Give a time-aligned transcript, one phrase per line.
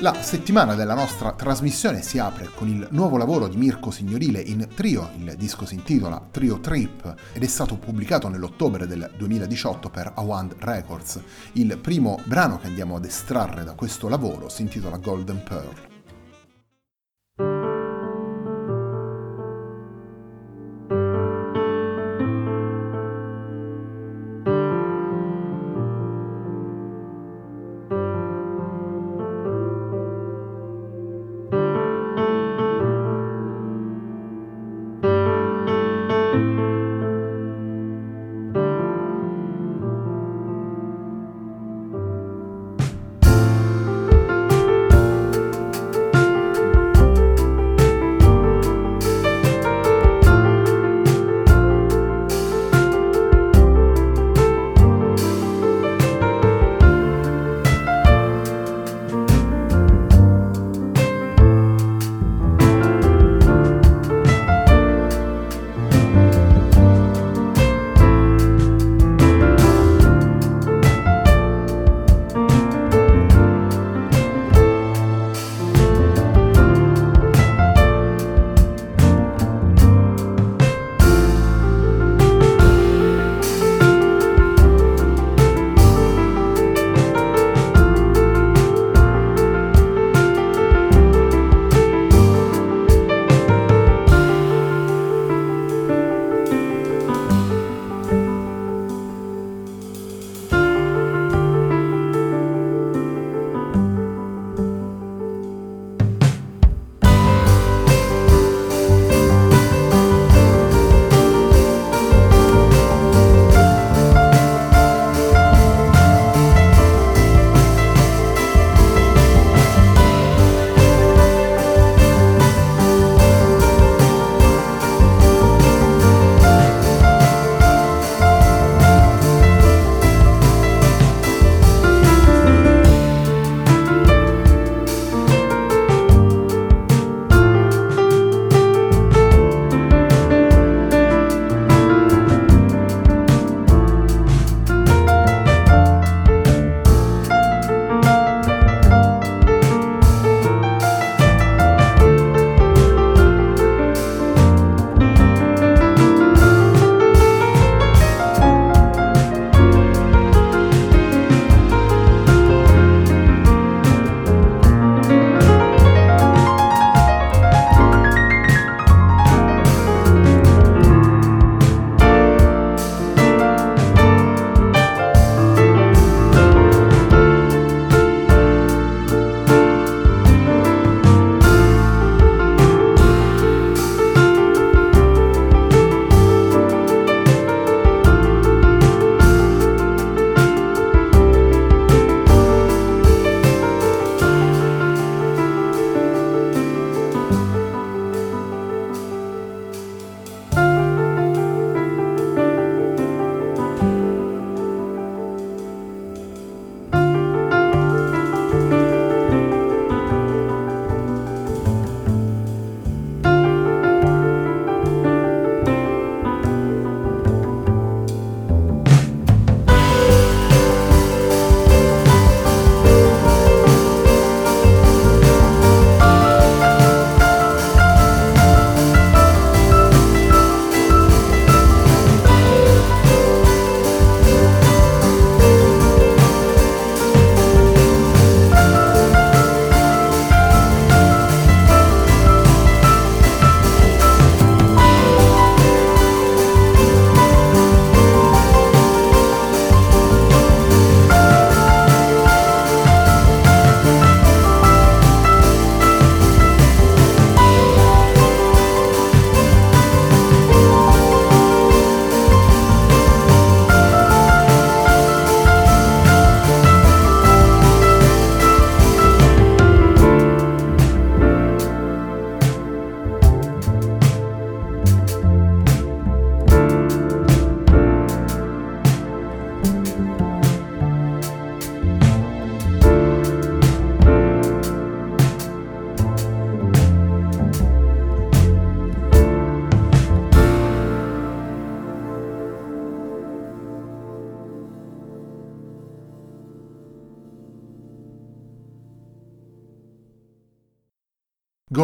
[0.00, 4.68] La settimana della nostra trasmissione si apre con il nuovo lavoro di Mirko Signorile in
[4.72, 10.12] Trio, il disco si intitola Trio Trip ed è stato pubblicato nell'ottobre del 2018 per
[10.14, 11.20] Awand Records.
[11.54, 15.97] Il primo brano che andiamo ad estrarre da questo lavoro si intitola Golden Pearl.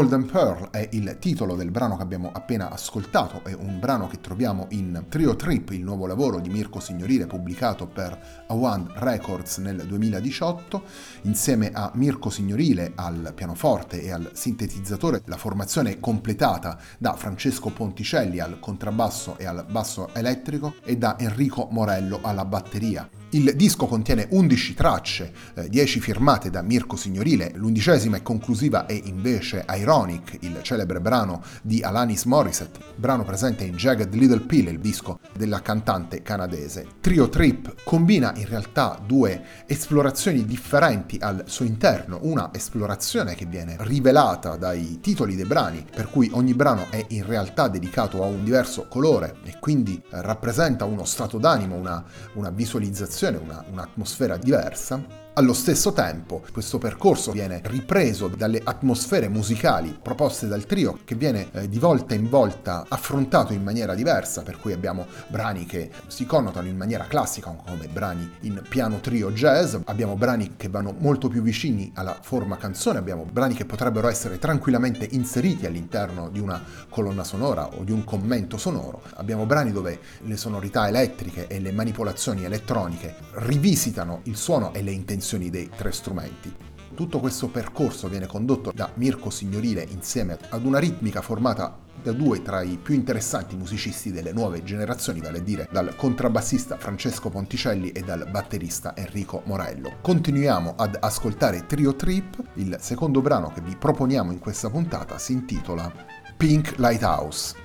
[0.05, 4.21] Golden Pearl è il titolo del brano che abbiamo appena ascoltato, è un brano che
[4.21, 9.87] troviamo in Trio Trip, il nuovo lavoro di Mirko Signorile pubblicato per A1 Records nel
[9.87, 10.83] 2018,
[11.23, 18.41] insieme a Mirko Signorile al pianoforte e al sintetizzatore, la formazione completata da Francesco Ponticelli
[18.41, 23.09] al contrabbasso e al basso elettrico e da Enrico Morello alla batteria.
[23.35, 28.93] Il disco contiene 11 tracce, eh, 10 firmate da Mirko Signorile, l'undicesima e conclusiva è
[28.93, 34.79] invece Ironic, il celebre brano di Alanis Morissette, brano presente in Jagged Little Pill, il
[34.79, 36.87] disco della cantante canadese.
[37.01, 43.75] Trio Trip combina in realtà due esplorazioni differenti al suo interno, una esplorazione che viene
[43.81, 48.45] rivelata dai titoli dei brani, per cui ogni brano è in realtà dedicato a un
[48.45, 52.05] diverso colore e quindi rappresenta uno stato d'animo, una,
[52.35, 59.99] una visualizzazione una, un'atmosfera diversa allo stesso tempo, questo percorso viene ripreso dalle atmosfere musicali
[60.01, 64.61] proposte dal trio, che viene eh, di volta in volta affrontato in maniera diversa, per
[64.61, 69.75] cui abbiamo brani che si connotano in maniera classica, come brani in piano trio jazz,
[69.87, 74.39] abbiamo brani che vanno molto più vicini alla forma canzone, abbiamo brani che potrebbero essere
[74.39, 79.99] tranquillamente inseriti all'interno di una colonna sonora o di un commento sonoro, abbiamo brani dove
[80.21, 85.71] le sonorità elettriche e le manipolazioni elettroniche rivisitano il suono e le intenzioni dimensioni dei
[85.75, 86.55] tre strumenti.
[86.95, 92.43] Tutto questo percorso viene condotto da Mirko Signorile insieme ad una ritmica formata da due
[92.43, 97.91] tra i più interessanti musicisti delle nuove generazioni, vale a dire dal contrabbassista Francesco Ponticelli
[97.91, 99.97] e dal batterista Enrico Morello.
[100.03, 105.33] Continuiamo ad ascoltare Trio Trip, il secondo brano che vi proponiamo in questa puntata si
[105.33, 105.91] intitola
[106.37, 107.64] Pink Lighthouse.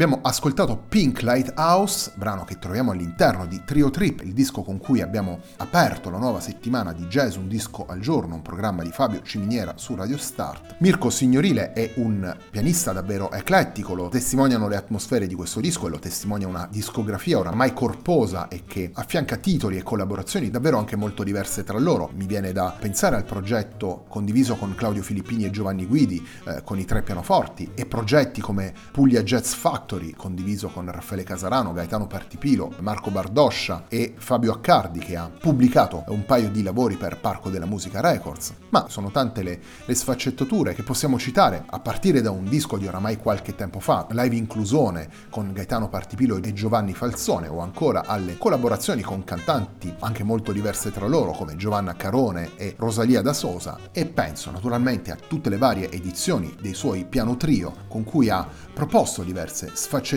[0.00, 5.00] Abbiamo ascoltato Pink Lighthouse, brano che troviamo all'interno di Trio Trip, il disco con cui
[5.00, 9.22] abbiamo aperto la nuova settimana di Jazz Un Disco al Giorno, un programma di Fabio
[9.22, 10.76] Ciminiera su Radio Start.
[10.78, 15.90] Mirko Signorile è un pianista davvero eclettico, lo testimoniano le atmosfere di questo disco e
[15.90, 21.24] lo testimonia una discografia oramai corposa e che affianca titoli e collaborazioni davvero anche molto
[21.24, 22.08] diverse tra loro.
[22.14, 26.78] Mi viene da pensare al progetto condiviso con Claudio Filippini e Giovanni Guidi, eh, con
[26.78, 32.70] i tre pianoforti, e progetti come Puglia Jazz Factory, condiviso con Raffaele Casarano, Gaetano Partipilo,
[32.80, 37.64] Marco Bardoscia e Fabio Accardi, che ha pubblicato un paio di lavori per Parco della
[37.64, 38.52] Musica Records.
[38.68, 42.86] Ma sono tante le, le sfaccettature che possiamo citare, a partire da un disco di
[42.86, 48.36] oramai qualche tempo fa, Live Inclusone con Gaetano Partipilo e Giovanni Falzone, o ancora alle
[48.36, 53.78] collaborazioni con cantanti anche molto diverse tra loro, come Giovanna Carone e Rosalia da Sosa,
[53.90, 58.46] e penso naturalmente a tutte le varie edizioni dei suoi piano trio con cui ha
[58.74, 60.08] proposto diverse sfaccettature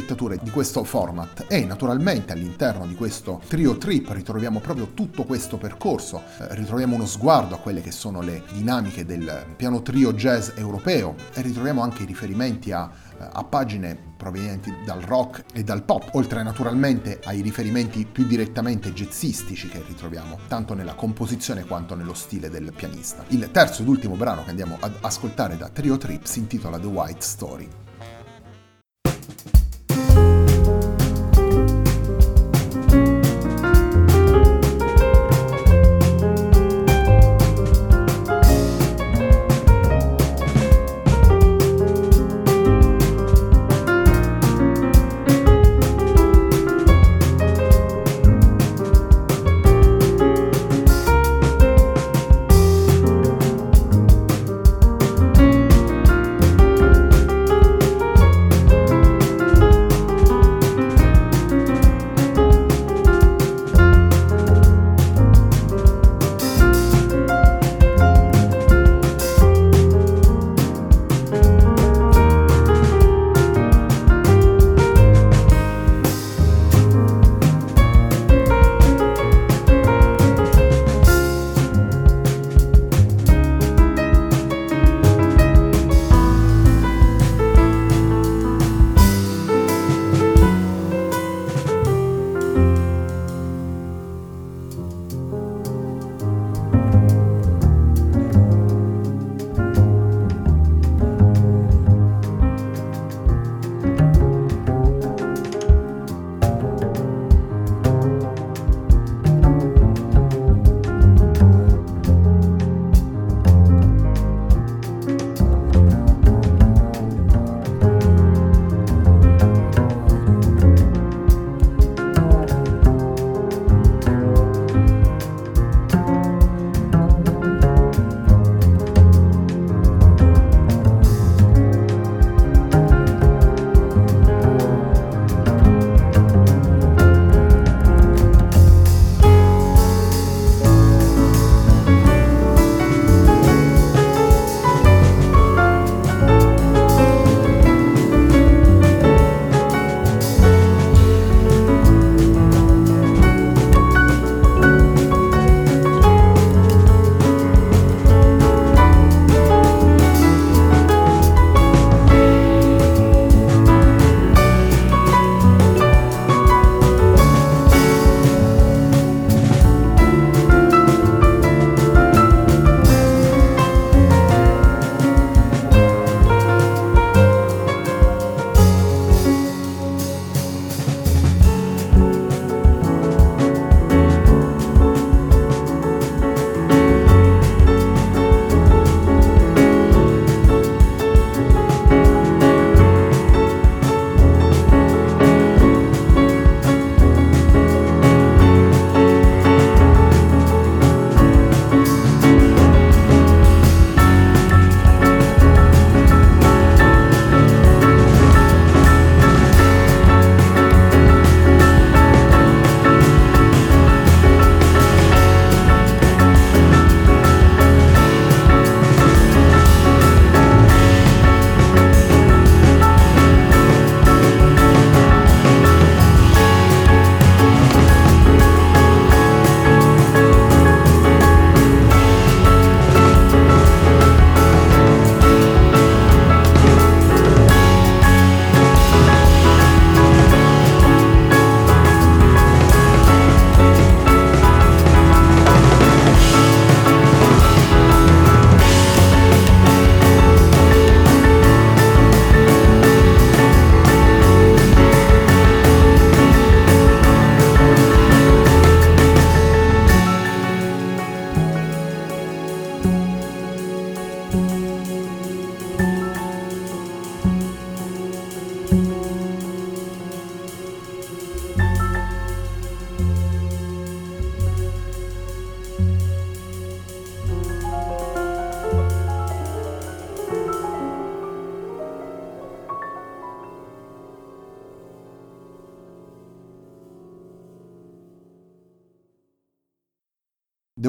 [0.41, 6.23] di questo format e naturalmente all'interno di questo trio trip ritroviamo proprio tutto questo percorso,
[6.39, 11.13] eh, ritroviamo uno sguardo a quelle che sono le dinamiche del piano trio jazz europeo
[11.35, 16.09] e ritroviamo anche i riferimenti a, eh, a pagine provenienti dal rock e dal pop,
[16.13, 22.49] oltre naturalmente ai riferimenti più direttamente jazzistici che ritroviamo tanto nella composizione quanto nello stile
[22.49, 23.23] del pianista.
[23.27, 26.87] Il terzo ed ultimo brano che andiamo ad ascoltare da Trio Trip si intitola The
[26.87, 27.82] White Story.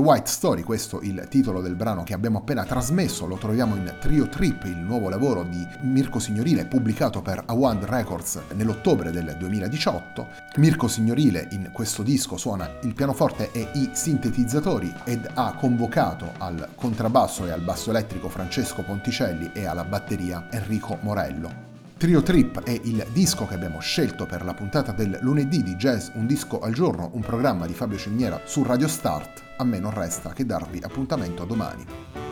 [0.04, 4.28] White Story, questo il titolo del brano che abbiamo appena trasmesso, lo troviamo in Trio
[4.28, 10.28] Trip, il nuovo lavoro di Mirko Signorile pubblicato per Awand Records nell'ottobre del 2018.
[10.56, 16.68] Mirko Signorile in questo disco suona il pianoforte e i sintetizzatori ed ha convocato al
[16.74, 21.73] contrabbasso e al basso elettrico Francesco Ponticelli e alla batteria Enrico Morello.
[21.96, 26.08] Trio Trip è il disco che abbiamo scelto per la puntata del lunedì di Jazz
[26.14, 29.42] Un disco al giorno, un programma di Fabio Cigniera su Radio Start.
[29.58, 32.23] A me non resta che darvi appuntamento a domani.